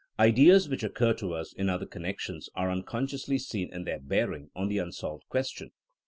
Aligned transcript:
Ideas 0.17 0.67
which 0.67 0.81
occur 0.83 1.13
to 1.13 1.35
us 1.35 1.53
in 1.53 1.69
other 1.69 1.85
connections 1.85 2.49
are 2.55 2.71
unconsciously 2.71 3.37
seen 3.37 3.71
in 3.71 3.83
their 3.83 3.99
bearing 3.99 4.49
on 4.55 4.67
the 4.67 4.79
unsolved 4.79 5.29
question. 5.29 5.73